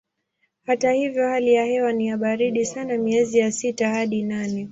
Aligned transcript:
Hata 0.63 0.91
hivyo 0.91 1.27
hali 1.27 1.53
ya 1.53 1.65
hewa 1.65 1.93
ni 1.93 2.07
ya 2.07 2.17
baridi 2.17 2.65
sana 2.65 2.97
miezi 2.97 3.37
ya 3.39 3.51
sita 3.51 3.89
hadi 3.89 4.23
nane. 4.23 4.59